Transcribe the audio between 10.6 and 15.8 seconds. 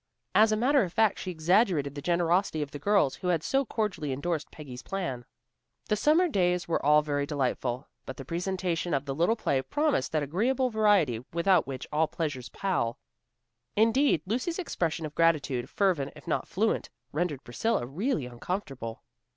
variety without which all pleasures pall. Indeed, Lucy's expression of gratitude,